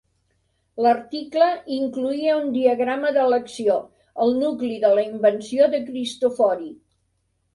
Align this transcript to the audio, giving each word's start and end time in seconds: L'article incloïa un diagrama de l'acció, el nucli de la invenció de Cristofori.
L'article 0.83 1.49
incloïa 1.73 2.37
un 2.37 2.47
diagrama 2.55 3.11
de 3.17 3.27
l'acció, 3.33 3.77
el 4.25 4.33
nucli 4.39 4.73
de 4.85 4.93
la 5.01 5.05
invenció 5.09 5.67
de 5.75 5.85
Cristofori. 5.91 6.73